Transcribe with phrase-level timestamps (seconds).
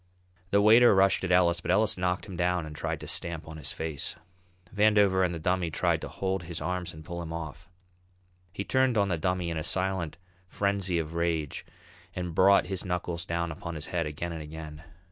[0.49, 3.57] The waiter rushed at Ellis, but Ellis knocked him down and tried to stamp on
[3.57, 4.15] his face.
[4.75, 7.69] Vandover and the Dummy tried to hold his arms and pull him off.
[8.51, 10.17] He turned on the Dummy in a silent
[10.47, 11.67] frenzy of rage
[12.15, 14.81] and brought his knuckles down upon his head again and again.